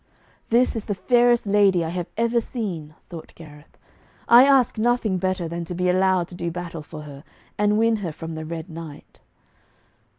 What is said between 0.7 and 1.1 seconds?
is the